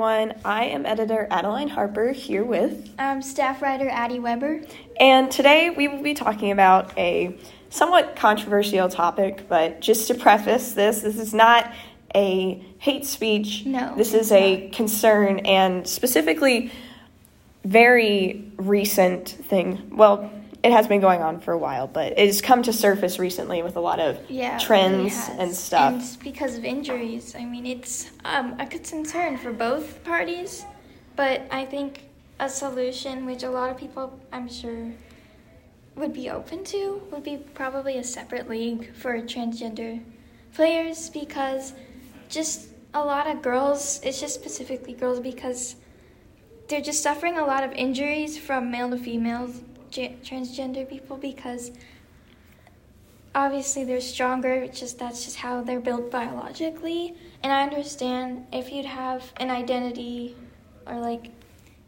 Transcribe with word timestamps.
Everyone. 0.00 0.32
I 0.46 0.64
am 0.64 0.86
editor 0.86 1.26
Adeline 1.30 1.68
Harper 1.68 2.12
here 2.12 2.42
with, 2.42 2.88
Um, 2.98 3.20
staff 3.20 3.60
writer 3.60 3.86
Addie 3.86 4.18
Weber. 4.18 4.62
and 4.98 5.30
today 5.30 5.68
we 5.68 5.88
will 5.88 6.02
be 6.02 6.14
talking 6.14 6.52
about 6.52 6.96
a 6.96 7.36
somewhat 7.68 8.16
controversial 8.16 8.88
topic. 8.88 9.42
But 9.46 9.80
just 9.80 10.08
to 10.08 10.14
preface 10.14 10.72
this, 10.72 11.02
this 11.02 11.18
is 11.18 11.34
not 11.34 11.70
a 12.14 12.64
hate 12.78 13.04
speech. 13.04 13.66
No, 13.66 13.92
this 13.94 14.14
is 14.14 14.32
a 14.32 14.70
concern 14.72 15.40
and 15.40 15.86
specifically 15.86 16.72
very 17.66 18.50
recent 18.56 19.28
thing. 19.28 19.90
Well, 19.92 20.30
it 20.62 20.72
has 20.72 20.86
been 20.86 21.00
going 21.00 21.22
on 21.22 21.40
for 21.40 21.52
a 21.52 21.58
while, 21.58 21.86
but 21.86 22.18
it's 22.18 22.40
come 22.40 22.62
to 22.64 22.72
surface 22.72 23.18
recently 23.18 23.62
with 23.62 23.76
a 23.76 23.80
lot 23.80 23.98
of 23.98 24.18
Yeah, 24.28 24.58
trends 24.58 25.28
really 25.28 25.38
and 25.40 25.54
stuff. 25.54 25.92
And 25.94 26.22
because 26.22 26.56
of 26.56 26.64
injuries, 26.64 27.34
I 27.34 27.44
mean, 27.44 27.66
it's 27.66 28.10
um, 28.24 28.56
a 28.58 28.66
concern 28.66 29.38
for 29.38 29.52
both 29.52 30.04
parties. 30.04 30.64
But 31.16 31.42
I 31.50 31.64
think 31.64 32.04
a 32.38 32.48
solution, 32.48 33.26
which 33.26 33.42
a 33.42 33.50
lot 33.50 33.70
of 33.70 33.78
people, 33.78 34.18
I'm 34.32 34.48
sure, 34.48 34.92
would 35.96 36.12
be 36.12 36.30
open 36.30 36.64
to, 36.64 37.02
would 37.10 37.24
be 37.24 37.38
probably 37.54 37.98
a 37.98 38.04
separate 38.04 38.48
league 38.48 38.94
for 38.94 39.14
transgender 39.20 40.02
players 40.54 41.10
because 41.10 41.74
just 42.28 42.68
a 42.94 43.04
lot 43.04 43.26
of 43.26 43.42
girls, 43.42 44.00
it's 44.02 44.20
just 44.20 44.34
specifically 44.34 44.94
girls 44.94 45.20
because 45.20 45.76
they're 46.68 46.80
just 46.80 47.02
suffering 47.02 47.38
a 47.38 47.44
lot 47.44 47.64
of 47.64 47.72
injuries 47.72 48.38
from 48.38 48.70
male 48.70 48.90
to 48.90 48.96
female 48.96 49.48
ge- 49.48 49.69
transgender 49.90 50.88
people 50.88 51.16
because 51.16 51.72
obviously 53.34 53.84
they're 53.84 54.00
stronger 54.00 54.66
just 54.66 54.98
that's 54.98 55.24
just 55.24 55.36
how 55.36 55.62
they're 55.62 55.80
built 55.80 56.10
biologically. 56.10 57.14
And 57.42 57.52
i 57.52 57.62
understand 57.62 58.46
if 58.52 58.72
you'd 58.72 58.86
have 58.86 59.32
an 59.36 59.50
identity 59.50 60.36
or 60.86 60.98
like 60.98 61.30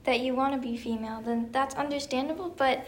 that 0.04 0.20
you 0.20 0.34
want 0.34 0.54
to 0.54 0.60
be 0.60 0.76
female 0.76 1.20
then 1.22 1.48
that's 1.52 1.74
understandable 1.74 2.50
but 2.56 2.86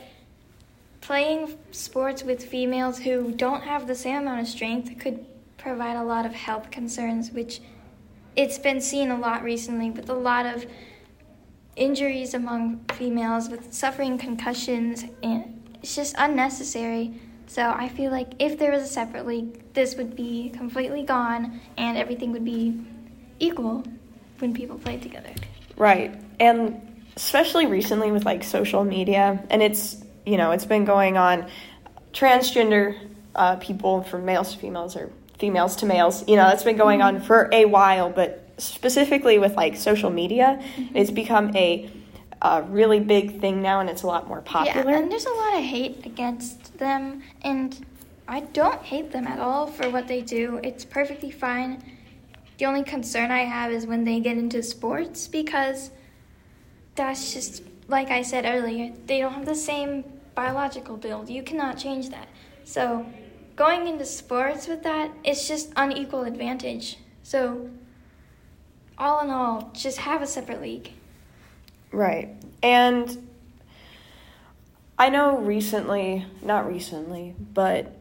playing 1.00 1.56
sports 1.70 2.24
with 2.24 2.42
females 2.42 2.98
who 2.98 3.30
don't 3.32 3.62
have 3.62 3.86
the 3.86 3.94
same 3.94 4.22
amount 4.22 4.40
of 4.40 4.48
strength 4.48 4.98
could 4.98 5.24
provide 5.58 5.96
a 5.96 6.02
lot 6.02 6.24
of 6.24 6.32
health 6.32 6.70
concerns 6.70 7.30
which 7.30 7.60
it's 8.36 8.58
been 8.58 8.80
seen 8.80 9.10
a 9.10 9.18
lot 9.18 9.42
recently 9.42 9.90
with 9.90 10.08
a 10.08 10.14
lot 10.14 10.46
of 10.46 10.66
injuries 11.77 12.34
among 12.34 12.84
females 12.94 13.48
with 13.48 13.72
suffering 13.72 14.19
concussions 14.19 15.05
and 15.22 15.62
it's 15.83 15.94
just 15.94 16.14
unnecessary. 16.19 17.20
So 17.47 17.75
i 17.77 17.89
feel 17.89 18.11
like 18.11 18.33
if 18.39 18.58
there 18.58 18.72
was 18.72 18.83
a 18.83 18.86
separate 18.86 19.27
league 19.27 19.62
this 19.75 19.97
would 19.97 20.16
be 20.16 20.50
completely 20.50 21.03
gone 21.03 21.61
and 21.77 21.98
everything 21.98 22.33
would 22.33 22.44
be 22.44 22.81
equal 23.39 23.84
when 24.39 24.55
people 24.55 24.78
played 24.78 25.03
together. 25.03 25.31
Right. 25.77 26.14
And 26.41 26.81
especially 27.16 27.66
recently 27.66 28.12
with 28.12 28.25
like 28.25 28.44
social 28.44 28.84
media, 28.84 29.44
and 29.50 29.62
it's, 29.62 30.03
you 30.27 30.36
know, 30.36 30.53
it's 30.53 30.66
been 30.66 30.84
going 30.84 31.16
on. 31.16 31.48
Transgender 32.12 32.97
uh, 33.34 33.56
people 33.56 34.03
from 34.05 34.25
males 34.25 34.53
to 34.53 34.59
females 34.59 34.97
or 34.97 35.11
females 35.38 35.77
to 35.77 35.86
males, 35.86 36.27
you 36.28 36.36
know, 36.36 36.44
that's 36.44 36.62
been 36.62 36.77
going 36.77 37.03
on 37.03 37.20
for 37.20 37.48
a 37.53 37.64
while, 37.64 38.11
but 38.11 38.44
specifically 38.58 39.38
with 39.38 39.55
like 39.55 39.77
social 39.77 40.10
media, 40.10 40.60
mm-hmm. 40.77 40.97
it's 40.97 41.10
become 41.10 41.55
a, 41.56 41.91
a 42.42 42.62
really 42.62 43.00
big 43.00 43.41
thing 43.41 43.62
now 43.62 43.80
and 43.80 43.88
it's 43.88 44.02
a 44.02 44.06
lot 44.06 44.28
more 44.28 44.41
popular. 44.41 44.91
yeah 44.91 44.98
and 44.98 45.10
there's 45.10 45.27
a 45.27 45.30
lot 45.30 45.55
of 45.55 45.64
hate 45.64 46.05
against 46.05 46.77
them 46.78 47.22
and 47.42 47.87
i 48.28 48.41
don't 48.41 48.82
hate 48.82 49.10
them 49.12 49.26
at 49.26 49.38
all 49.38 49.66
for 49.66 49.88
what 49.88 50.06
they 50.09 50.20
do 50.20 50.60
it's 50.62 50.84
perfectly 50.84 51.31
fine 51.31 51.82
the 52.59 52.66
only 52.66 52.82
concern 52.82 53.31
i 53.31 53.41
have 53.41 53.70
is 53.72 53.87
when 53.87 54.04
they 54.04 54.20
get 54.20 54.37
into 54.37 54.62
sports 54.62 55.26
because 55.26 55.91
that's 56.97 57.32
just 57.32 57.62
like 57.88 58.10
I 58.10 58.22
said 58.22 58.44
earlier, 58.47 58.92
they 59.06 59.21
don't 59.21 59.32
have 59.32 59.47
the 59.47 59.54
same 59.54 60.04
biological 60.34 60.97
build. 60.97 61.28
You 61.28 61.42
cannot 61.42 61.78
change 61.78 62.10
that. 62.10 62.28
So, 62.65 63.06
going 63.56 63.86
into 63.86 64.04
sports 64.04 64.66
with 64.66 64.82
that, 64.84 65.10
it's 65.22 65.47
just 65.47 65.72
unequal 65.76 66.25
advantage. 66.25 66.98
So, 67.22 67.69
all 68.99 69.21
in 69.21 69.31
all, 69.31 69.71
just 69.75 69.99
have 69.99 70.22
a 70.22 70.27
separate 70.27 70.60
league. 70.60 70.91
Right. 71.93 72.31
And 72.62 73.28
I 74.99 75.09
know 75.09 75.38
recently, 75.38 76.27
not 76.43 76.66
recently, 76.66 77.34
but 77.53 77.97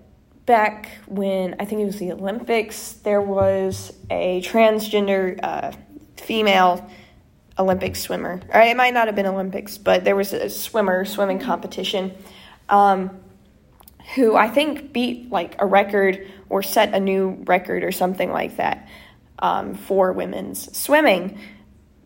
back 0.45 0.89
when 1.07 1.55
I 1.59 1.65
think 1.65 1.81
it 1.81 1.85
was 1.85 1.99
the 1.99 2.11
Olympics, 2.11 2.93
there 2.93 3.21
was 3.21 3.93
a 4.09 4.41
transgender 4.41 5.39
uh, 5.41 5.71
female 6.17 6.89
Olympic 7.57 7.95
swimmer. 7.95 8.41
Or 8.49 8.61
it 8.61 8.75
might 8.75 8.93
not 8.93 9.07
have 9.07 9.15
been 9.15 9.25
Olympics, 9.25 9.77
but 9.77 10.03
there 10.03 10.15
was 10.15 10.33
a 10.33 10.49
swimmer 10.49 11.05
swimming 11.05 11.39
competition 11.39 12.13
um, 12.69 13.19
who 14.15 14.35
I 14.35 14.49
think 14.49 14.93
beat 14.93 15.31
like 15.31 15.55
a 15.59 15.65
record 15.65 16.27
or 16.49 16.61
set 16.61 16.93
a 16.93 16.99
new 16.99 17.43
record 17.45 17.83
or 17.83 17.91
something 17.91 18.31
like 18.31 18.57
that 18.57 18.87
um, 19.43 19.75
for 19.75 20.11
women's 20.13 20.75
swimming. 20.75 21.37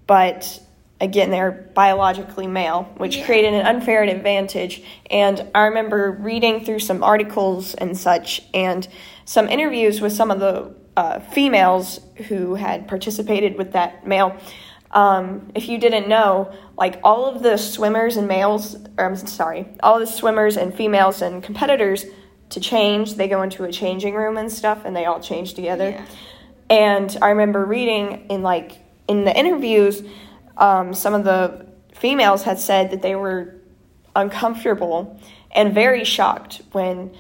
But 0.08 0.60
again, 1.00 1.30
they're 1.30 1.70
biologically 1.76 2.48
male, 2.48 2.90
which 2.98 3.18
Yeah. 3.18 3.26
created 3.26 3.54
an 3.54 3.66
unfair 3.66 4.04
advantage. 4.04 4.82
And 5.12 5.46
I 5.56 5.66
remember 5.68 6.18
reading 6.20 6.66
through 6.66 6.80
some 6.80 7.04
articles 7.04 7.76
and 7.76 7.96
such, 7.96 8.42
and 8.54 8.86
some 9.24 9.48
interviews 9.48 10.02
with 10.02 10.12
some 10.14 10.32
of 10.32 10.40
the 10.40 10.76
uh, 10.98 11.20
females 11.20 12.00
who 12.28 12.56
had 12.56 12.88
participated 12.88 13.56
with 13.58 13.74
that 13.74 14.08
male. 14.08 14.36
Um, 14.92 15.52
if 15.54 15.70
you 15.70 15.78
didn't 15.78 16.08
know, 16.08 16.52
like 16.76 17.00
all 17.04 17.26
of 17.26 17.44
the 17.44 17.58
swimmers 17.58 18.18
and 18.18 18.28
males, 18.28 18.76
or 18.98 19.06
I'm 19.06 19.16
sorry, 19.16 19.68
all 19.84 20.00
the 20.00 20.08
swimmers 20.08 20.58
and 20.58 20.74
females 20.74 21.22
and 21.22 21.44
competitors 21.44 22.06
to 22.50 22.60
change, 22.60 23.14
they 23.16 23.28
go 23.28 23.44
into 23.44 23.64
a 23.66 23.72
changing 23.72 24.16
room 24.16 24.38
and 24.38 24.52
stuff, 24.52 24.80
and 24.86 24.96
they 24.96 25.06
all 25.06 25.20
change 25.20 25.54
together. 25.54 25.90
Yeah. 25.90 26.06
And 26.70 27.18
I 27.22 27.30
remember 27.30 27.66
reading 27.66 28.28
in 28.30 28.44
like 28.44 28.78
in 29.08 29.24
the 29.24 29.38
interviews, 29.38 30.04
um, 30.58 30.94
some 30.94 31.14
of 31.14 31.24
the 31.24 31.66
females 31.94 32.44
had 32.44 32.60
said 32.60 32.92
that 32.92 33.02
they 33.02 33.16
were 33.16 33.56
uncomfortable 34.16 35.20
and 35.52 35.74
very 35.74 36.04
shocked 36.04 36.62
when 36.72 37.16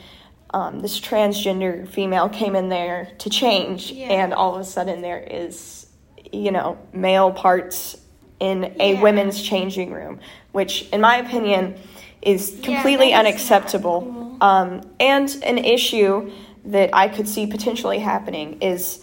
um, 0.51 0.79
this 0.81 0.99
transgender 0.99 1.87
female 1.87 2.29
came 2.29 2.55
in 2.55 2.69
there 2.69 3.09
to 3.19 3.29
change, 3.29 3.91
Yeah. 3.91 4.07
and 4.07 4.33
all 4.33 4.55
of 4.55 4.61
a 4.61 4.63
sudden 4.65 5.01
there 5.01 5.19
is, 5.19 5.87
you 6.31 6.51
know, 6.51 6.77
male 6.93 7.31
parts 7.31 7.97
in 8.39 8.75
a 8.79 8.93
Yeah. 8.93 9.01
women's 9.01 9.41
changing 9.41 9.91
room, 9.91 10.19
which, 10.51 10.87
in 10.91 11.01
my 11.01 11.17
opinion, 11.17 11.75
is 12.21 12.57
completely 12.63 13.11
not 13.11 13.19
unacceptable. 13.21 14.01
cool. 14.01 14.37
Um, 14.41 14.81
and 14.99 15.35
an 15.43 15.57
issue 15.57 16.31
that 16.65 16.89
I 16.93 17.07
could 17.07 17.27
see 17.27 17.47
potentially 17.47 17.99
happening 17.99 18.57
is 18.61 19.01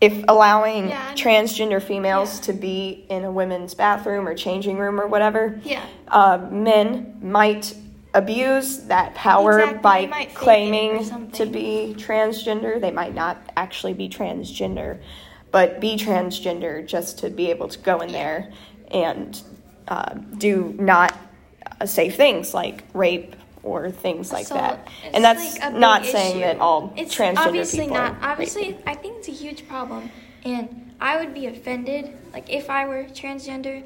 if 0.00 0.24
allowing 0.28 0.88
Yeah, 0.90 1.12
transgender 1.14 1.80
females 1.82 2.36
Yeah. 2.38 2.42
to 2.46 2.52
be 2.52 3.06
in 3.08 3.24
a 3.24 3.30
women's 3.30 3.74
bathroom 3.74 4.28
or 4.28 4.34
changing 4.34 4.78
room 4.78 5.00
or 5.00 5.06
whatever, 5.06 5.58
Yeah. 5.64 5.80
uh, 6.08 6.38
men 6.50 7.16
might 7.22 7.74
abuse 8.14 8.78
that 8.88 9.14
power 9.14 9.58
Exactly, 9.60 9.78
by 9.82 10.00
they 10.02 10.06
might 10.06 10.18
fake 10.18 10.28
it 10.28 10.36
or 10.36 10.38
claiming 10.40 11.30
to 11.32 11.46
be 11.46 11.94
transgender. 11.98 12.80
They 12.80 12.90
might 12.90 13.14
not 13.14 13.36
actually 13.56 13.92
be 13.94 14.08
transgender, 14.08 14.98
but 15.50 15.80
be 15.80 15.96
transgender 15.96 16.86
just 16.86 17.18
to 17.20 17.30
be 17.30 17.50
able 17.50 17.68
to 17.68 17.78
go 17.78 18.00
in 18.00 18.12
there 18.12 18.50
and 18.90 19.40
uh, 19.88 20.14
do 20.38 20.74
not 20.78 21.14
uh, 21.80 21.86
safe 21.86 22.16
things 22.16 22.52
like 22.54 22.84
rape 22.94 23.36
or 23.66 23.90
things 23.90 24.32
like 24.32 24.44
Assault. 24.44 24.60
that. 24.60 24.88
And 25.12 25.24
that's 25.24 25.58
like 25.58 25.74
not 25.74 26.06
saying 26.06 26.36
issue. 26.36 26.40
that 26.46 26.58
all 26.60 26.92
it's 26.96 27.14
transgender 27.14 27.36
obviously 27.38 27.80
people 27.80 27.96
not. 27.96 28.16
Obviously, 28.22 28.62
raping. 28.70 28.82
I 28.86 28.94
think 28.94 29.18
it's 29.18 29.28
a 29.28 29.32
huge 29.32 29.66
problem, 29.68 30.10
and 30.44 30.92
I 31.00 31.18
would 31.18 31.34
be 31.34 31.46
offended, 31.46 32.16
like 32.32 32.48
if 32.48 32.70
I 32.70 32.86
were 32.86 33.04
transgender, 33.04 33.84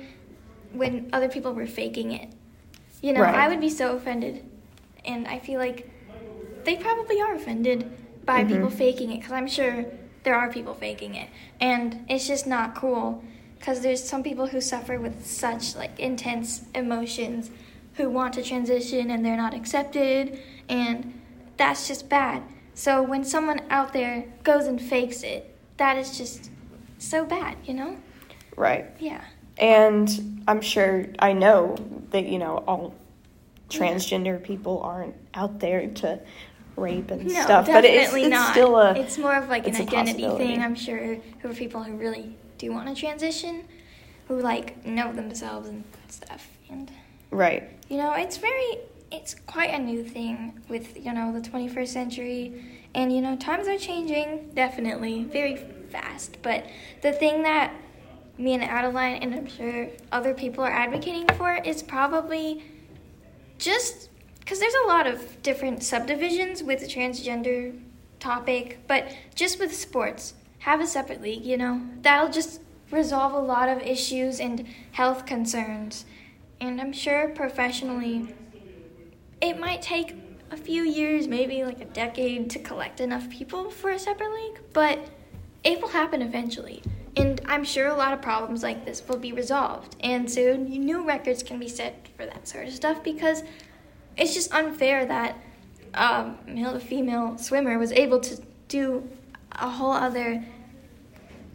when 0.73 1.09
other 1.13 1.29
people 1.29 1.53
were 1.55 1.67
faking 1.67 2.13
it. 2.13 2.29
You 3.03 3.15
know, 3.15 3.23
Right. 3.23 3.35
I 3.35 3.49
would 3.49 3.61
be 3.61 3.71
so 3.71 3.97
offended, 3.97 4.45
and 5.05 5.27
I 5.27 5.39
feel 5.39 5.59
like 5.59 5.91
they 6.65 6.77
probably 6.77 7.21
are 7.21 7.35
offended 7.35 7.91
by 8.27 8.41
Mm-hmm. 8.45 8.53
people 8.55 8.71
faking 8.71 9.11
it, 9.13 9.17
because 9.21 9.33
I'm 9.33 9.49
sure 9.49 9.87
there 10.23 10.35
are 10.35 10.53
people 10.53 10.75
faking 10.75 11.15
it, 11.15 11.29
and 11.61 12.05
it's 12.09 12.29
just 12.29 12.47
not 12.47 12.75
cool. 12.75 13.25
Because 13.59 13.81
there's 13.83 14.03
some 14.03 14.23
people 14.23 14.47
who 14.47 14.61
suffer 14.61 14.99
with 14.99 15.27
such 15.27 15.75
like 15.77 15.99
intense 15.99 16.63
emotions, 16.75 17.51
who 18.01 18.11
want 18.11 18.35
to 18.35 18.43
transition 18.43 19.11
and 19.11 19.25
they're 19.25 19.37
not 19.37 19.55
accepted, 19.55 20.39
and 20.69 21.21
that's 21.57 21.87
just 21.87 22.09
bad. 22.09 22.43
So 22.75 23.03
when 23.03 23.25
someone 23.25 23.61
out 23.71 23.93
there 23.93 24.25
goes 24.43 24.67
and 24.67 24.81
fakes 24.81 25.23
it, 25.23 25.55
that 25.77 25.97
is 25.97 26.17
just 26.17 26.51
so 26.99 27.25
bad, 27.25 27.57
you 27.65 27.75
know? 27.75 27.97
Right. 28.57 28.87
Yeah. 28.99 29.23
And 29.59 30.43
I'm 30.49 30.61
sure 30.61 31.07
I 31.19 31.33
know 31.33 31.77
that 32.11 32.27
you 32.27 32.39
know 32.39 32.65
all 32.67 32.95
transgender 33.69 34.43
people 34.43 34.81
aren't 34.81 35.15
out 35.35 35.61
there 35.61 35.87
to 35.87 36.21
rape 36.77 37.11
and 37.11 37.27
No, 37.27 37.43
stuff, 37.43 37.67
but 37.67 37.85
it's, 37.85 38.15
it's 38.15 38.29
not. 38.29 38.53
still 38.53 38.77
a 38.77 38.95
it's 38.95 39.19
more 39.19 39.37
of 39.37 39.49
like 39.49 39.67
an 39.67 39.77
identity 39.77 40.29
thing. 40.37 40.63
I'm 40.63 40.75
sure 40.75 41.19
who 41.41 41.51
are 41.51 41.55
people 41.55 41.83
who 41.83 41.97
really 41.97 42.35
do 42.57 42.73
want 42.73 42.89
to 42.89 42.95
transition, 42.95 43.65
who 44.29 44.41
like 44.41 44.85
know 44.87 45.13
themselves 45.13 45.69
and 45.69 45.85
stuff. 46.09 46.49
And 46.71 46.91
Right. 47.31 47.71
you 47.89 47.97
know, 47.97 48.13
it's 48.15 48.37
very 48.37 48.79
it's 49.11 49.35
quite 49.35 49.71
a 49.71 49.79
new 49.79 50.05
thing 50.05 50.61
with, 50.69 50.97
you 51.05 51.13
know, 51.13 51.33
the 51.33 51.41
21st 51.41 51.89
century. 51.89 52.65
And 52.95 53.13
you 53.15 53.21
know, 53.21 53.37
times 53.37 53.69
are 53.69 53.79
changing 53.79 54.51
definitely 54.55 55.25
very 55.25 55.57
fast, 55.91 56.39
but 56.43 56.65
the 57.03 57.13
thing 57.13 57.43
that 57.43 57.73
me 58.39 58.55
and 58.55 58.63
Adeline 58.63 59.17
and 59.23 59.35
I'm 59.35 59.47
sure 59.47 59.89
other 60.13 60.33
people 60.35 60.65
are 60.65 60.73
advocating 60.73 61.27
for 61.37 61.55
is 61.57 61.83
probably 61.83 62.65
just 63.59 64.09
because 64.39 64.59
there's 64.59 64.75
a 64.85 64.89
lot 64.89 65.07
of 65.07 65.43
different 65.43 65.83
subdivisions 65.83 66.63
with 66.63 66.81
the 66.81 66.87
transgender 66.87 67.79
topic, 68.19 68.79
but 68.89 69.15
just 69.35 69.61
with 69.61 69.75
sports, 69.75 70.35
have 70.61 70.81
a 70.81 70.87
separate 70.87 71.23
league, 71.23 71.45
you 71.45 71.57
know? 71.57 71.81
That'll 72.03 72.31
just 72.31 72.61
resolve 72.91 73.33
a 73.33 73.39
lot 73.39 73.69
of 73.69 73.81
issues 73.83 74.41
and 74.41 74.67
health 74.93 75.27
concerns. 75.27 76.05
And 76.61 76.81
I'm 76.81 76.93
sure 76.93 77.29
professionally, 77.29 78.35
it 79.41 79.59
might 79.59 79.81
take 79.81 80.15
a 80.51 80.57
few 80.57 80.83
years, 80.83 81.27
maybe 81.27 81.65
like 81.65 81.81
a 81.81 81.87
decade, 81.87 82.51
to 82.51 82.59
collect 82.59 83.01
enough 83.01 83.31
people 83.31 83.71
for 83.71 83.91
a 83.91 83.99
separate 83.99 84.33
league, 84.33 84.61
but 84.73 84.99
it 85.65 85.81
will 85.81 85.89
happen 85.89 86.23
eventually. 86.23 86.83
And 87.17 87.41
I'm 87.47 87.65
sure 87.65 87.89
a 87.89 87.95
lot 87.95 88.13
of 88.13 88.23
problems 88.23 88.63
like 88.63 88.85
this 88.85 89.03
will 89.09 89.17
be 89.19 89.33
resolved. 89.33 89.97
And 90.01 90.31
soon 90.31 90.65
new 90.65 91.07
records 91.07 91.43
can 91.43 91.59
be 91.59 91.69
set 91.69 92.09
for 92.17 92.27
that 92.27 92.47
sort 92.47 92.69
of 92.69 92.75
stuff 92.75 93.03
because 93.03 93.43
it's 94.17 94.35
just 94.35 94.53
unfair 94.53 95.07
that 95.07 95.37
um, 95.95 96.39
male 96.47 96.73
to 96.73 96.81
female 96.81 97.37
swimmer 97.39 97.79
was 97.79 97.93
able 97.93 98.21
to 98.21 98.41
do 98.69 99.09
a 99.53 99.69
whole 99.69 99.93
other 99.93 100.45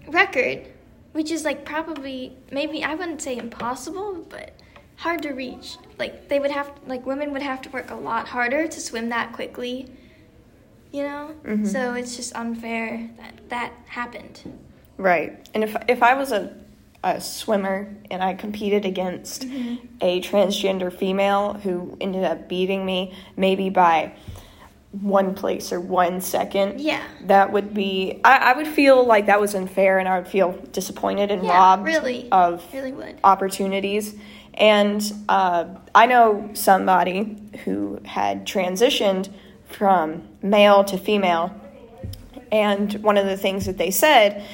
record, 0.08 0.68
which 1.14 1.32
is 1.32 1.46
like 1.46 1.64
probably 1.64 2.36
maybe 2.52 2.84
I 2.84 2.96
wouldn't 2.96 3.22
say 3.22 3.38
impossible, 3.38 4.26
but 4.30 4.55
hard 4.98 5.22
to 5.24 5.32
reach. 5.34 5.78
Like 5.98 6.28
they 6.28 6.40
would 6.40 6.52
have 6.52 6.72
like 6.88 7.06
women 7.06 7.32
would 7.34 7.42
have 7.42 7.62
to 7.64 7.70
work 7.70 7.92
a 7.92 7.96
lot 7.96 8.28
harder 8.28 8.68
to 8.68 8.80
swim 8.82 9.10
that 9.10 9.34
quickly. 9.34 9.88
You 10.92 11.04
know? 11.04 11.32
Mhm. 11.44 11.68
So 11.68 11.94
it's 11.94 12.16
just 12.16 12.34
unfair 12.36 13.10
that 13.18 13.50
that 13.50 13.72
happened. 13.88 14.42
Right. 14.98 15.48
And 15.54 15.64
if 15.64 15.76
if 15.88 16.02
I 16.04 16.14
was 16.14 16.32
a 16.32 16.54
a 17.04 17.22
swimmer 17.22 17.94
and 18.10 18.24
I 18.24 18.34
competed 18.34 18.84
against 18.86 19.44
Mm-hmm. 19.48 19.86
a 20.02 20.22
transgender 20.22 20.92
female 20.92 21.54
who 21.54 21.96
ended 22.02 22.24
up 22.24 22.50
beating 22.50 22.84
me 22.86 23.14
maybe 23.38 23.70
by 23.70 24.14
one 24.92 25.36
place 25.36 25.72
or 25.74 25.80
one 25.82 26.20
second, 26.22 26.80
Yeah. 26.82 27.02
that 27.26 27.52
would 27.52 27.74
be 27.74 28.22
I, 28.24 28.38
I 28.54 28.54
would 28.58 28.68
feel 28.68 29.06
like 29.06 29.26
that 29.28 29.40
was 29.42 29.54
unfair 29.54 30.00
and 30.00 30.08
I 30.08 30.18
would 30.18 30.28
feel 30.28 30.54
disappointed 30.72 31.30
and 31.32 31.44
Yeah, 31.44 31.52
robbed 31.52 31.86
really. 31.86 32.28
of 32.32 32.64
Really 32.74 32.94
would. 32.94 33.20
opportunities. 33.24 34.16
And 34.56 35.02
uh, 35.30 35.66
I 35.94 36.06
know 36.06 36.50
somebody 36.54 37.38
who 37.66 38.00
had 38.06 38.46
transitioned 38.48 39.30
from 39.68 40.28
male 40.42 40.84
to 40.86 40.98
female, 40.98 41.54
and 42.52 42.94
one 43.04 43.18
of 43.18 43.26
the 43.26 43.36
things 43.38 43.66
that 43.66 43.78
they 43.78 43.92
said 43.92 44.46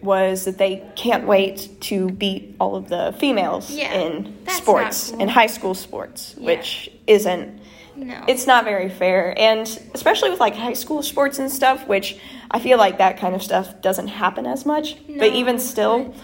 was 0.00 0.46
that 0.46 0.56
they 0.56 0.82
can't 0.96 1.26
wait 1.26 1.68
to 1.80 2.08
beat 2.10 2.56
all 2.58 2.74
of 2.74 2.88
the 2.88 3.14
females 3.18 3.70
Yeah, 3.70 3.92
in 3.92 4.34
sports, 4.48 5.10
cool. 5.10 5.20
in 5.20 5.28
high 5.28 5.46
school 5.48 5.74
sports, 5.74 6.34
Yeah. 6.38 6.46
which 6.46 6.90
isn't 7.06 7.60
No. 7.96 8.24
it's 8.26 8.46
not 8.46 8.64
very 8.64 8.88
fair 8.88 9.34
and 9.38 9.66
especially 9.92 10.30
with 10.30 10.40
like 10.40 10.54
high 10.56 10.72
school 10.72 11.02
sports 11.02 11.38
and 11.38 11.50
stuff 11.50 11.86
which 11.86 12.16
i 12.50 12.58
feel 12.58 12.78
like 12.78 12.96
that 12.96 13.18
kind 13.18 13.34
of 13.34 13.42
stuff 13.42 13.82
doesn't 13.82 14.06
happen 14.06 14.46
as 14.46 14.64
much 14.64 14.96
but 15.18 15.34
even 15.34 15.58
still 15.58 15.98
right. 16.04 16.14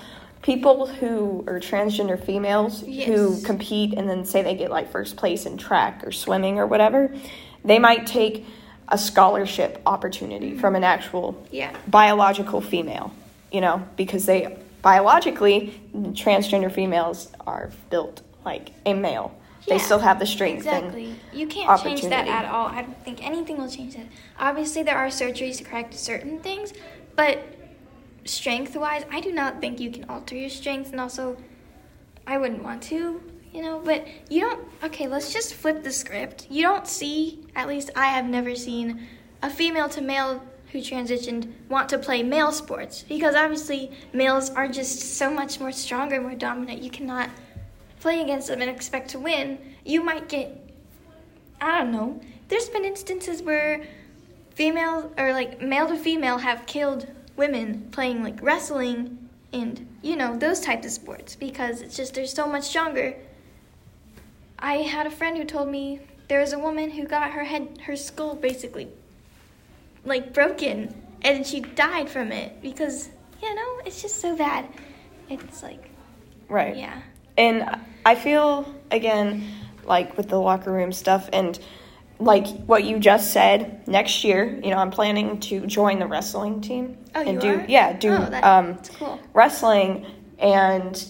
People 0.47 0.87
who 0.87 1.43
are 1.49 1.59
transgender 1.59 2.19
females 2.25 2.83
who 2.83 3.41
compete 3.43 3.93
and 3.95 4.09
then 4.09 4.25
say 4.25 4.43
they 4.43 4.55
get 4.55 4.71
like 4.71 4.89
first 4.89 5.17
place 5.17 5.45
in 5.45 5.59
track 5.59 6.07
or 6.07 6.13
swimming 6.13 6.61
or 6.61 6.67
whatever 6.69 7.13
they 7.65 7.81
might 7.81 8.07
take 8.07 8.47
a 8.91 8.97
scholarship 8.97 9.83
opportunity 9.87 10.57
from 10.57 10.77
an 10.77 10.85
actual 10.85 11.45
yeah. 11.51 11.77
biological 11.89 12.61
female 12.61 13.13
you 13.51 13.61
know 13.61 13.85
because 13.97 14.25
they 14.27 14.57
biologically 14.83 15.81
transgender 16.13 16.71
females 16.71 17.33
are 17.45 17.73
built 17.91 18.23
like 18.45 18.71
a 18.87 18.95
male 18.95 19.37
they 19.67 19.79
Yeah, 19.79 19.83
still 19.83 19.99
have 19.99 20.21
the 20.21 20.27
strength 20.27 20.59
Exactly. 20.59 21.17
You 21.33 21.49
can't 21.49 21.83
change 21.83 22.03
that 22.03 22.29
at 22.29 22.45
all. 22.45 22.69
I 22.69 22.83
don't 22.83 23.05
think 23.05 23.27
anything 23.27 23.57
will 23.57 23.69
change 23.69 23.97
that. 23.97 24.07
Obviously, 24.39 24.85
there 24.85 24.97
are 24.97 25.09
surgeries 25.09 25.59
to 25.59 25.65
correct 25.65 25.93
certain 25.95 26.39
things, 26.39 26.73
but 27.17 27.56
strength 28.27 28.77
wise, 28.77 29.05
I 29.11 29.21
do 29.21 29.33
not 29.33 29.61
think 29.61 29.81
you 29.81 29.91
can 29.91 30.05
alter 30.09 30.37
your 30.37 30.51
strength, 30.51 30.93
and 30.93 31.01
also, 31.01 31.37
I 32.27 32.39
wouldn't 32.39 32.63
want 32.63 32.83
to, 32.85 33.23
you 33.53 33.63
know. 33.63 33.81
But 33.85 34.07
you 34.29 34.41
don't. 34.41 34.69
Okay, 34.85 35.07
let's 35.07 35.33
just 35.33 35.55
flip 35.55 35.83
the 35.83 35.93
script. 35.93 36.47
You 36.51 36.63
don't 36.63 36.87
see, 36.87 37.47
at 37.55 37.69
least 37.69 37.91
I 37.97 38.07
have 38.07 38.27
never 38.27 38.55
seen, 38.55 39.07
a 39.43 39.51
female 39.51 39.89
to 39.91 40.01
male 40.01 40.43
who 40.73 40.79
transitioned 40.79 41.53
want 41.69 41.89
to 41.89 41.99
play 41.99 42.23
male 42.23 42.53
sports 42.53 43.05
because 43.09 43.35
obviously 43.35 43.91
males 44.13 44.51
are 44.51 44.69
just 44.69 45.17
so 45.17 45.31
much 45.31 45.61
more 45.61 45.73
stronger, 45.73 46.21
more 46.21 46.35
dominant. 46.35 46.83
You 46.83 46.91
cannot 46.91 47.31
play 48.01 48.21
against 48.21 48.49
them 48.49 48.61
and 48.61 48.71
expect 48.71 49.11
to 49.11 49.19
win, 49.19 49.59
you 49.85 50.03
might 50.03 50.29
get 50.29 50.63
I 51.61 51.79
don't 51.79 51.93
know. 51.93 52.21
There's 52.49 52.69
been 52.69 52.85
instances 52.85 53.43
where 53.43 53.85
female 54.55 55.13
or 55.17 55.33
like 55.33 55.61
male 55.61 55.89
to 55.89 55.97
female 55.97 56.39
have 56.39 56.67
killed 56.67 57.07
women 57.37 57.89
playing 57.91 58.23
like 58.23 58.41
wrestling 58.43 59.29
and 59.53 59.87
you 60.03 60.17
know 60.17 60.37
those 60.37 60.61
types 60.61 60.87
of 60.87 60.93
sports 60.93 61.37
because 61.37 61.81
it's 61.81 61.97
just 61.97 62.15
they're 62.15 62.27
so 62.27 62.47
much 62.47 62.65
stronger. 62.65 63.15
I 64.59 64.77
had 64.77 65.07
a 65.07 65.11
friend 65.11 65.37
who 65.37 65.45
told 65.45 65.69
me 65.69 66.01
there 66.29 66.41
was 66.41 66.53
a 66.53 66.59
woman 66.59 66.91
who 66.91 67.07
got 67.07 67.31
her 67.33 67.45
head 67.45 67.79
her 67.87 67.97
skull 67.97 68.35
basically 68.35 68.89
like 70.05 70.33
broken 70.33 70.95
and 71.23 71.47
she 71.47 71.61
died 71.61 72.09
from 72.09 72.33
it 72.33 72.63
because 72.63 73.09
you 73.43 73.55
know 73.55 73.81
it's 73.85 74.03
just 74.03 74.21
so 74.21 74.37
bad. 74.37 74.67
It's 75.29 75.63
like 75.63 75.91
right 76.49 76.77
yeah. 76.77 77.03
And 77.37 77.79
I 78.05 78.15
feel 78.15 78.75
again 78.91 79.45
like 79.85 80.17
with 80.17 80.29
the 80.29 80.41
locker 80.41 80.73
room 80.73 80.93
stuff 80.93 81.29
and 81.33 81.59
like 82.19 82.47
what 82.67 82.85
you 82.85 82.99
just 82.99 83.33
said 83.33 83.87
next 83.87 84.25
year, 84.25 84.59
you 84.63 84.71
know, 84.71 84.79
I'm 84.79 84.91
planning 84.91 85.39
to 85.41 85.67
join 85.67 85.99
the 85.99 86.07
wrestling 86.07 86.61
team 86.61 86.99
Oh, 87.15 87.21
and 87.21 87.35
you 87.35 87.41
do 87.41 87.49
are? 87.61 87.67
yeah, 87.69 87.93
do 87.93 88.11
Oh, 88.13 88.31
that- 88.31 88.45
um 88.45 88.79
cool. 88.99 89.19
wrestling 89.35 90.07
and 90.39 91.05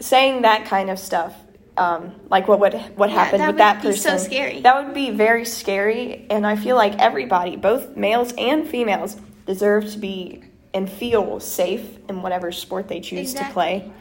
saying 0.00 0.42
that 0.42 0.64
kind 0.66 0.90
of 0.90 0.98
stuff 0.98 1.34
um, 1.76 2.12
like 2.28 2.48
what 2.48 2.58
would 2.58 2.74
what 2.96 3.08
Yeah, 3.10 3.16
happened 3.24 3.40
that 3.40 3.46
with 3.46 3.54
would 3.54 3.60
that 3.60 3.82
be 3.82 3.92
so 3.92 4.10
person 4.12 4.18
scary. 4.30 4.60
that 4.62 4.84
would 4.84 4.94
be 4.94 5.10
very 5.10 5.44
scary 5.44 6.26
and 6.28 6.44
i 6.44 6.56
feel 6.56 6.74
like 6.74 6.98
everybody 6.98 7.54
both 7.54 7.96
males 7.96 8.32
and 8.36 8.66
females 8.68 9.16
deserve 9.46 9.88
to 9.92 9.98
be 9.98 10.42
and 10.74 10.90
feel 10.90 11.38
safe 11.38 11.84
in 12.08 12.20
whatever 12.22 12.50
sport 12.50 12.88
they 12.88 12.98
choose 13.00 13.32
to 13.34 13.44
play 13.52 13.92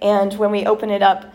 and 0.00 0.32
when 0.38 0.50
we 0.50 0.64
open 0.64 0.88
it 0.90 1.02
up 1.02 1.26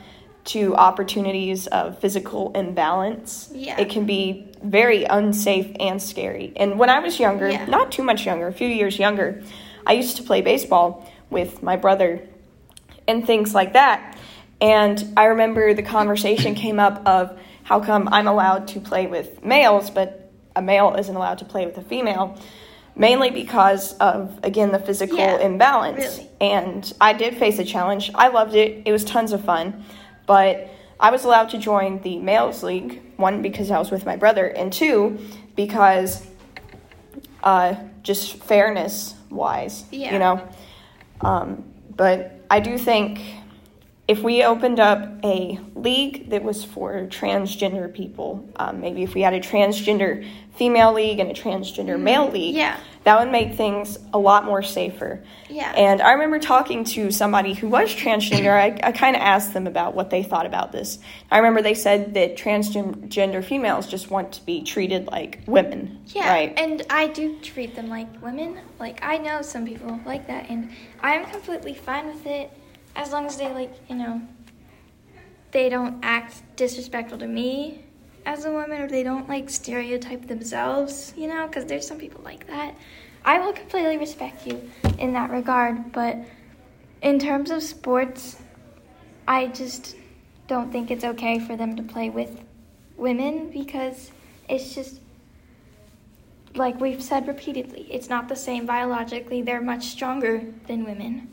to 0.45 0.75
opportunities 0.75 1.67
of 1.67 1.99
physical 1.99 2.51
imbalance 2.53 3.49
Yeah. 3.53 3.79
it 3.79 3.89
can 3.89 4.05
be 4.05 4.47
very 4.61 5.05
unsafe 5.05 5.75
and 5.79 6.01
scary 6.01 6.51
and 6.57 6.77
when 6.77 6.89
i 6.89 6.99
was 6.99 7.19
younger 7.19 7.49
Yeah. 7.49 7.65
not 7.65 7.91
too 7.91 8.03
much 8.03 8.25
younger 8.25 8.47
a 8.47 8.53
few 8.53 8.67
years 8.67 8.99
younger 8.99 9.41
i 9.87 9.93
used 9.93 10.17
to 10.17 10.23
play 10.23 10.41
baseball 10.41 11.09
with 11.29 11.63
my 11.63 11.75
brother 11.77 12.21
and 13.07 13.25
things 13.27 13.53
like 13.53 13.73
that. 13.73 14.17
And 14.61 15.03
I 15.17 15.25
remember 15.25 15.73
the 15.73 15.83
conversation 15.83 16.55
came 16.55 16.79
up 16.79 17.05
of 17.05 17.37
how 17.63 17.81
come 17.81 18.07
I'm 18.13 18.27
allowed 18.27 18.69
to 18.69 18.79
play 18.79 19.07
with 19.07 19.43
males, 19.43 19.89
but 19.89 20.31
a 20.55 20.61
male 20.61 20.95
isn't 20.97 21.13
allowed 21.13 21.39
to 21.39 21.45
play 21.45 21.65
with 21.65 21.77
a 21.77 21.81
female, 21.81 22.37
mainly 22.95 23.29
because 23.29 23.91
of, 23.97 24.39
again, 24.43 24.71
the 24.71 24.79
physical 24.79 25.17
Yeah, 25.17 25.39
imbalance. 25.39 25.97
really. 25.99 26.29
And 26.39 26.93
I 27.01 27.11
did 27.11 27.35
face 27.35 27.59
a 27.59 27.65
challenge. 27.65 28.09
I 28.15 28.29
loved 28.29 28.55
it, 28.55 28.83
it 28.85 28.93
was 28.93 29.03
tons 29.03 29.33
of 29.33 29.43
fun. 29.43 29.83
But 30.25 30.69
I 30.99 31.11
was 31.11 31.23
allowed 31.25 31.49
to 31.49 31.57
join 31.57 32.01
the 32.01 32.17
males 32.19 32.63
league, 32.63 33.01
one, 33.17 33.41
because 33.41 33.71
I 33.71 33.79
was 33.79 33.91
with 33.91 34.05
my 34.05 34.15
brother, 34.15 34.47
and 34.47 34.71
two, 34.71 35.19
because 35.55 36.25
uh, 37.43 37.75
just 38.03 38.37
fairness 38.43 39.15
wise, 39.29 39.85
Yeah. 39.91 40.13
you 40.13 40.19
know. 40.19 40.47
Um, 41.21 41.63
but 41.95 42.39
I 42.49 42.59
do 42.59 42.77
think 42.77 43.19
if 44.07 44.19
we 44.21 44.43
opened 44.43 44.79
up 44.79 45.23
a 45.23 45.59
league 45.75 46.29
that 46.29 46.43
was 46.43 46.63
for 46.63 46.93
transgender 47.07 47.93
people, 47.93 48.47
um, 48.57 48.81
maybe 48.81 49.03
if 49.03 49.13
we 49.15 49.21
had 49.21 49.33
a 49.33 49.39
transgender 49.39 50.27
female 50.55 50.93
league 50.93 51.19
and 51.19 51.31
a 51.31 51.33
transgender 51.33 51.99
male 51.99 52.29
league, 52.29 52.55
Mm-hmm. 52.55 52.57
yeah. 52.57 52.77
That 53.03 53.19
would 53.19 53.31
make 53.31 53.55
things 53.55 53.99
a 54.13 54.17
lot 54.17 54.45
more 54.45 54.63
safer. 54.63 55.21
Yeah. 55.49 55.71
And 55.75 56.01
I 56.01 56.13
remember 56.13 56.39
talking 56.39 56.85
to 56.85 57.11
somebody 57.11 57.53
who 57.53 57.67
was 57.67 57.93
transgender. 57.93 58.51
I, 58.53 58.79
I 58.81 58.91
kind 58.93 59.15
of 59.15 59.21
asked 59.21 59.53
them 59.53 59.67
about 59.67 59.93
what 59.93 60.09
they 60.09 60.23
thought 60.23 60.45
about 60.45 60.71
this. 60.71 60.99
I 61.29 61.37
remember 61.37 61.61
they 61.61 61.73
said 61.73 62.13
that 62.13 62.37
transgender 62.37 63.43
females 63.43 63.87
just 63.87 64.09
want 64.09 64.31
to 64.33 64.45
be 64.45 64.63
treated 64.63 65.07
like 65.07 65.39
women. 65.47 65.99
Yeah, 66.07 66.29
Right. 66.31 66.53
and 66.57 66.81
I 66.89 67.07
do 67.07 67.37
treat 67.39 67.75
them 67.75 67.89
like 67.89 68.07
women. 68.21 68.59
Like 68.79 68.99
I 69.03 69.17
know 69.17 69.41
some 69.41 69.65
people 69.67 69.99
like 70.05 70.27
that, 70.27 70.49
and 70.49 70.71
I'm 71.01 71.25
completely 71.25 71.73
fine 71.73 72.07
with 72.07 72.25
it. 72.25 72.51
as 72.95 73.11
long 73.11 73.25
as 73.25 73.35
they 73.37 73.51
like, 73.53 73.73
you 73.89 73.95
know, 73.95 74.21
they 75.51 75.67
don't 75.69 75.99
act 76.03 76.41
disrespectful 76.55 77.17
to 77.19 77.27
me 77.27 77.83
as 78.25 78.45
a 78.45 78.51
woman 78.51 78.81
or 78.81 78.87
they 78.87 79.03
don't 79.03 79.27
like 79.27 79.49
stereotype 79.49 80.27
themselves, 80.27 81.13
you 81.17 81.27
know, 81.27 81.47
because 81.47 81.65
there's 81.65 81.87
some 81.87 81.97
people 81.97 82.21
like 82.23 82.47
that. 82.47 82.75
I 83.25 83.39
will 83.39 83.53
completely 83.53 83.97
respect 83.97 84.45
you 84.45 84.69
in 84.97 85.13
that 85.13 85.29
regard, 85.29 85.91
but 85.91 86.17
in 87.01 87.19
terms 87.19 87.51
of 87.51 87.63
sports, 87.63 88.37
I 89.27 89.47
just 89.47 89.95
don't 90.47 90.71
think 90.71 90.91
it's 90.91 91.03
okay 91.03 91.39
for 91.39 91.55
them 91.55 91.75
to 91.77 91.83
play 91.83 92.09
with 92.09 92.41
women 92.97 93.49
because 93.51 94.11
it's 94.49 94.75
just 94.75 94.99
like 96.55 96.79
we've 96.79 97.01
said 97.01 97.27
repeatedly, 97.27 97.87
it's 97.89 98.09
not 98.09 98.29
the 98.29 98.35
same 98.35 98.65
biologically. 98.65 99.41
They're 99.41 99.61
much 99.61 99.85
stronger 99.85 100.43
than 100.67 100.85
women. 100.85 101.29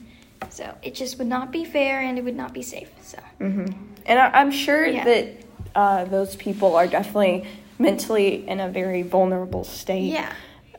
So 0.49 0.75
it 0.83 0.95
just 0.95 1.19
would 1.19 1.27
not 1.27 1.51
be 1.53 1.65
fair 1.65 2.01
and 2.01 2.19
it 2.19 2.25
would 2.25 2.37
not 2.37 2.55
be 2.55 2.63
safe. 2.63 2.91
So. 3.03 3.19
hmm 3.39 3.67
And 4.07 4.19
I, 4.19 4.31
I'm 4.31 4.51
sure 4.51 4.87
Yeah. 4.87 5.05
that 5.05 5.50
uh, 5.75 6.05
those 6.05 6.37
people 6.37 6.77
are 6.77 6.87
definitely 6.87 7.47
mentally 7.79 8.47
in 8.49 8.61
a 8.61 8.69
very 8.69 9.03
vulnerable 9.03 9.65
state. 9.65 10.13
Yeah. 10.13 10.33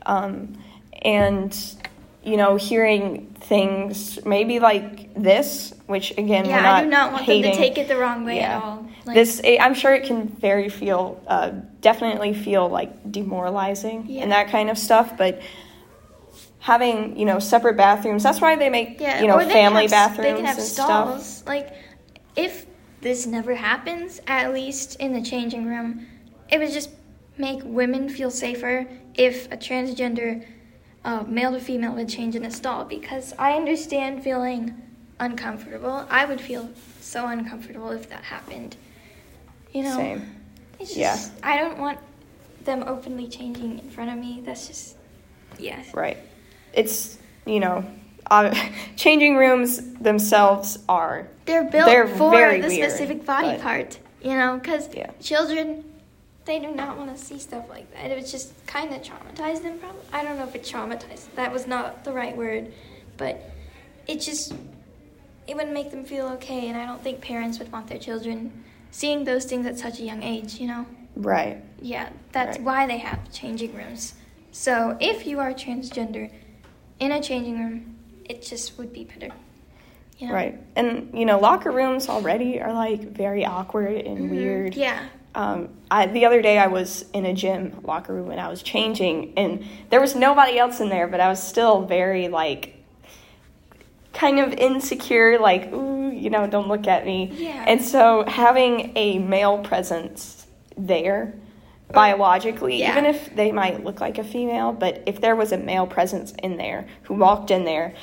Um, 0.06 0.58
and 1.02 1.56
you 2.24 2.36
know, 2.36 2.54
hearing 2.54 3.26
things 3.40 4.24
maybe 4.24 4.60
like 4.60 5.12
this, 5.14 5.74
which 5.86 6.12
again, 6.12 6.44
Yeah, 6.44 6.62
not 6.62 6.74
I 6.74 6.84
do 6.84 6.90
not 6.90 7.12
want 7.12 7.24
hating. 7.24 7.42
them 7.42 7.52
to 7.52 7.58
take 7.58 7.78
it 7.78 7.88
the 7.88 7.96
wrong 7.96 8.24
way 8.24 8.36
Yeah. 8.36 8.58
at 8.58 8.62
all. 8.62 8.86
Like, 9.04 9.14
this, 9.16 9.40
it, 9.42 9.58
I'm 9.60 9.74
sure 9.74 9.92
it 9.92 10.04
can 10.04 10.28
very 10.28 10.68
feel, 10.68 11.20
uh, 11.26 11.50
definitely 11.80 12.32
feel 12.34 12.68
like 12.68 13.10
demoralizing 13.10 14.04
Yeah. 14.06 14.22
and 14.22 14.30
that 14.30 14.50
kind 14.50 14.70
of 14.70 14.78
stuff. 14.78 15.16
But 15.16 15.42
having 16.60 17.18
you 17.18 17.24
know 17.24 17.40
separate 17.40 17.76
bathrooms, 17.76 18.22
that's 18.22 18.40
why 18.40 18.54
they 18.54 18.68
make 18.70 19.00
yeah, 19.00 19.20
you 19.20 19.26
know 19.26 19.34
or 19.34 19.38
they 19.44 19.46
can 19.46 19.52
family 19.54 19.82
have, 19.82 19.90
bathrooms 19.90 20.30
They 20.30 20.36
can 20.36 20.44
have 20.44 20.58
and 20.58 20.66
stalls. 20.66 21.26
stuff. 21.38 21.48
Like, 21.48 21.72
if 22.36 22.66
this 23.02 23.26
never 23.26 23.54
happens, 23.54 24.20
at 24.26 24.52
least 24.54 24.96
in 24.96 25.12
the 25.12 25.22
changing 25.22 25.66
room, 25.66 26.06
it 26.48 26.58
would 26.58 26.72
just 26.72 26.90
make 27.36 27.60
women 27.64 28.08
feel 28.08 28.30
safer 28.30 28.86
if 29.14 29.50
a 29.52 29.56
transgender 29.56 30.46
uh, 31.04 31.24
male 31.26 31.52
to 31.52 31.60
female 31.60 31.92
would 31.94 32.08
change 32.08 32.36
in 32.36 32.44
a 32.44 32.50
stall. 32.50 32.84
Because 32.84 33.34
I 33.38 33.52
understand 33.54 34.22
feeling 34.22 34.80
uncomfortable. 35.18 36.06
I 36.10 36.24
would 36.24 36.40
feel 36.40 36.70
so 37.00 37.26
uncomfortable 37.26 37.90
if 37.90 38.08
that 38.08 38.22
happened. 38.22 38.76
You 39.72 39.84
know, 39.84 39.96
Same. 39.96 40.34
it's 40.78 40.94
just 40.94 40.98
Yeah. 40.98 41.18
I 41.42 41.58
don't 41.58 41.78
want 41.78 41.98
them 42.64 42.84
openly 42.86 43.28
changing 43.28 43.78
in 43.78 43.90
front 43.90 44.10
of 44.10 44.18
me. 44.18 44.42
That's 44.44 44.66
just 44.68 44.96
yeah. 45.58 45.82
Right. 45.92 46.18
It's, 46.72 47.18
you 47.46 47.60
know, 47.60 47.84
uh, 48.30 48.54
changing 48.96 49.36
rooms 49.36 49.94
themselves 49.94 50.78
are, 50.88 51.28
They're 51.44 51.64
built 51.64 51.86
They're 51.86 52.06
for 52.06 52.30
the 52.30 52.58
weird, 52.58 52.64
specific 52.90 53.24
body 53.26 53.48
but- 53.52 53.60
part, 53.60 53.98
you 54.22 54.34
know, 54.34 54.58
because 54.58 54.92
Yeah. 54.94 55.10
children, 55.20 55.84
they 56.44 56.58
do 56.58 56.70
not 56.72 56.96
want 56.98 57.16
to 57.16 57.22
see 57.22 57.38
stuff 57.38 57.64
like 57.68 57.92
that. 57.94 58.10
It 58.10 58.20
was 58.20 58.30
just 58.30 58.52
kind 58.66 58.92
of 58.94 59.02
traumatized 59.02 59.62
them, 59.62 59.78
probably. 59.78 60.00
I 60.12 60.22
don't 60.24 60.36
know 60.38 60.44
if 60.44 60.54
it 60.54 60.62
traumatized. 60.62 61.34
That 61.36 61.52
was 61.52 61.66
not 61.66 62.04
the 62.04 62.12
right 62.12 62.36
word, 62.36 62.72
but 63.16 63.40
it 64.06 64.20
just, 64.20 64.52
it 65.46 65.54
wouldn't 65.56 65.72
make 65.74 65.90
them 65.90 66.04
feel 66.04 66.26
okay, 66.28 66.68
and 66.68 66.76
I 66.76 66.86
don't 66.86 67.02
think 67.02 67.20
parents 67.20 67.58
would 67.58 67.70
want 67.72 67.88
their 67.88 67.98
children 67.98 68.64
seeing 68.90 69.24
those 69.24 69.44
things 69.46 69.66
at 69.66 69.78
such 69.78 69.98
a 70.00 70.02
young 70.02 70.22
age, 70.22 70.54
you 70.60 70.66
know? 70.68 70.86
right. 71.16 71.58
Yeah, 71.80 72.08
that's 72.32 72.58
Right. 72.58 72.64
why 72.64 72.86
they 72.86 72.98
have 72.98 73.30
changing 73.32 73.74
rooms. 73.74 74.14
So 74.52 74.96
if 75.00 75.26
you 75.26 75.40
are 75.40 75.52
transgender 75.52 76.30
in 77.00 77.10
a 77.12 77.20
changing 77.20 77.58
room, 77.58 77.96
it 78.24 78.42
just 78.42 78.78
would 78.78 78.92
be 78.92 79.04
better. 79.04 79.28
Know? 80.28 80.34
Right. 80.34 80.58
And, 80.76 81.10
you 81.14 81.24
know, 81.26 81.38
locker 81.38 81.70
rooms 81.70 82.08
already 82.08 82.60
are 82.60 82.72
like 82.72 83.00
very 83.00 83.44
awkward 83.44 83.94
and 84.06 84.18
Mhm. 84.18 84.30
weird. 84.30 84.74
Yeah. 84.74 84.98
Um, 85.34 85.70
I, 85.90 86.06
the 86.06 86.26
other 86.26 86.42
day 86.42 86.58
I 86.58 86.66
was 86.66 87.06
in 87.14 87.24
a 87.24 87.32
gym 87.32 87.78
locker 87.84 88.12
room 88.14 88.30
and 88.30 88.38
I 88.40 88.48
was 88.48 88.62
changing, 88.62 89.32
and 89.36 89.64
there 89.90 90.00
was 90.00 90.14
nobody 90.14 90.58
else 90.58 90.80
in 90.80 90.88
there, 90.90 91.06
but 91.06 91.20
I 91.20 91.28
was 91.28 91.42
still 91.42 91.82
very 91.82 92.28
like 92.28 92.76
kind 94.12 94.38
of 94.38 94.52
insecure, 94.52 95.38
like, 95.38 95.72
ooh, 95.72 96.10
you 96.10 96.28
know, 96.28 96.46
don't 96.46 96.68
look 96.68 96.86
at 96.86 97.06
me. 97.06 97.32
Yeah. 97.34 97.64
And 97.66 97.80
so 97.82 98.24
having 98.28 98.92
a 98.94 99.18
male 99.18 99.58
presence 99.58 100.46
there 100.76 101.32
biologically, 101.92 102.76
Yeah. 102.80 102.92
even 102.92 103.06
if 103.06 103.34
they 103.34 103.52
might 103.52 103.84
look 103.84 104.00
like 104.02 104.18
a 104.18 104.24
female, 104.24 104.72
but 104.72 105.02
if 105.06 105.20
there 105.20 105.34
was 105.36 105.52
a 105.52 105.58
male 105.58 105.86
presence 105.86 106.32
in 106.42 106.56
there 106.58 106.86
who 107.04 107.14
walked 107.14 107.50
in 107.50 107.64
there, 107.64 107.94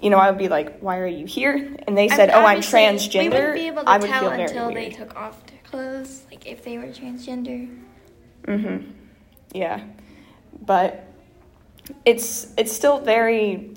you 0.00 0.10
know, 0.10 0.16
I 0.18 0.30
would 0.30 0.38
be 0.38 0.48
like, 0.48 0.78
"Why 0.80 0.98
are 0.98 1.06
you 1.06 1.26
here?" 1.26 1.54
And 1.86 1.96
they 1.96 2.08
said, 2.08 2.30
I 2.30 2.36
mean, 2.36 2.44
"Oh, 2.44 2.46
I'm 2.46 2.58
transgender." 2.60 3.18
We 3.20 3.28
wouldn't 3.28 3.54
be 3.54 3.66
able 3.66 3.82
to 3.84 3.88
I 3.90 3.98
would 3.98 4.08
tell 4.08 4.20
feel 4.22 4.30
until 4.30 4.66
weird. 4.72 4.76
they 4.76 4.90
took 4.96 5.14
off 5.16 5.46
their 5.46 5.58
clothes, 5.64 6.24
like 6.30 6.46
if 6.46 6.64
they 6.64 6.78
were 6.78 6.84
transgender. 6.86 7.76
Mm-hmm. 8.46 8.90
Yeah, 9.52 9.80
but 10.64 11.04
it's 12.04 12.52
it's 12.56 12.72
still 12.72 13.00
very 13.00 13.74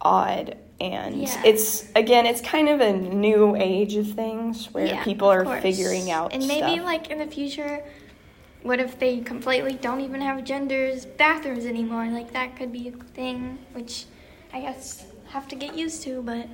odd, 0.00 0.56
and 0.80 1.16
Yeah. 1.22 1.42
it's 1.44 1.88
again, 1.94 2.26
it's 2.26 2.40
kind 2.40 2.68
of 2.68 2.80
a 2.80 2.92
new 2.92 3.56
age 3.56 3.94
of 3.96 4.12
things 4.12 4.66
where 4.72 4.86
Yeah, 4.86 5.04
people 5.04 5.28
are 5.30 5.44
course. 5.44 5.62
figuring 5.62 6.10
out 6.10 6.32
And 6.34 6.46
maybe 6.46 6.74
stuff. 6.74 6.84
like 6.84 7.10
in 7.10 7.18
the 7.18 7.26
future, 7.26 7.82
what 8.62 8.80
if 8.80 8.98
they 8.98 9.20
completely 9.20 9.74
don't 9.74 10.00
even 10.00 10.20
have 10.20 10.44
genders 10.44 11.06
bathrooms 11.06 11.64
anymore? 11.64 12.06
Like 12.08 12.32
that 12.32 12.56
could 12.56 12.72
be 12.72 12.88
a 12.88 12.92
thing, 12.92 13.58
which 13.72 14.04
I 14.52 14.60
guess 14.60 15.06
have 15.28 15.48
to 15.48 15.56
get 15.56 15.74
used 15.74 16.02
to. 16.04 16.22
But 16.22 16.48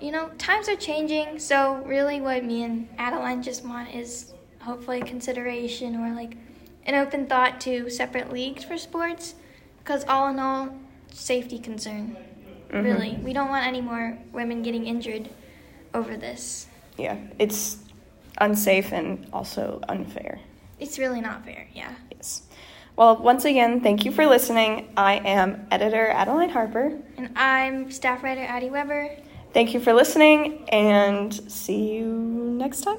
you 0.00 0.12
know, 0.12 0.28
times 0.38 0.68
are 0.68 0.76
changing. 0.76 1.38
So 1.38 1.82
really, 1.84 2.20
what 2.20 2.44
me 2.44 2.62
and 2.62 2.88
Adeline 2.98 3.42
just 3.42 3.64
want 3.64 3.94
is 3.94 4.32
hopefully 4.60 5.00
consideration 5.02 5.96
or 5.96 6.14
like 6.14 6.36
an 6.86 6.94
open 6.94 7.26
thought 7.26 7.60
to 7.62 7.90
separate 7.90 8.32
leagues 8.32 8.64
for 8.64 8.78
sports. 8.78 9.34
Because 9.78 10.04
all 10.04 10.28
in 10.28 10.38
all, 10.38 10.68
safety 11.12 11.58
concern. 11.58 12.16
Mhm. 12.70 12.84
Really, 12.84 13.18
we 13.22 13.32
don't 13.32 13.48
want 13.48 13.66
any 13.66 13.80
more 13.80 14.18
women 14.32 14.62
getting 14.62 14.86
injured 14.86 15.30
over 15.94 16.16
this. 16.16 16.66
yeah, 16.98 17.16
it's 17.38 17.78
unsafe 18.40 18.92
and 18.92 19.26
also 19.32 19.80
unfair. 19.88 20.40
It's 20.78 20.98
really 20.98 21.20
not 21.20 21.44
fair, 21.44 21.66
yeah. 21.72 21.92
Well, 22.98 23.16
once 23.16 23.44
again, 23.44 23.80
thank 23.80 24.04
you 24.04 24.10
for 24.10 24.26
listening. 24.26 24.88
I 24.96 25.18
am 25.24 25.68
editor 25.70 26.08
Adeline 26.08 26.50
Harper. 26.50 26.98
And 27.16 27.30
I'm 27.36 27.92
staff 27.92 28.24
writer 28.24 28.40
Addie 28.40 28.70
Weber. 28.70 29.16
Thank 29.54 29.72
you 29.72 29.78
for 29.78 29.92
listening, 29.92 30.68
and 30.70 31.32
see 31.48 31.94
you 31.94 32.06
next 32.06 32.80
time. 32.80 32.98